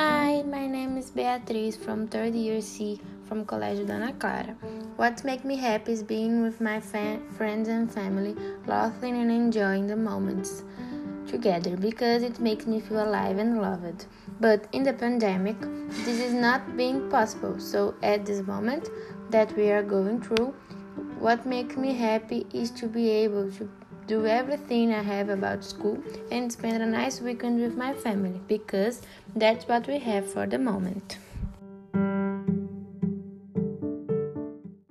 [0.00, 4.54] Hi, my name is Beatriz from third year C from Colégio Dona Clara.
[4.96, 8.34] What makes me happy is being with my friends and family,
[8.66, 10.62] laughing and enjoying the moments
[11.26, 14.06] together because it makes me feel alive and loved.
[14.40, 15.60] But in the pandemic,
[16.06, 17.60] this is not being possible.
[17.60, 18.88] So at this moment
[19.28, 20.54] that we are going through,
[21.20, 23.70] what makes me happy is to be able to
[24.06, 26.02] do everything I have about school
[26.32, 29.02] and spend a nice weekend with my family because
[29.36, 31.18] that's what we have for the moment.